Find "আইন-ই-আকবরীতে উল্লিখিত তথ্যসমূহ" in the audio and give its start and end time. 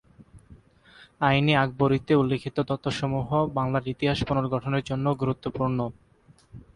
1.21-3.27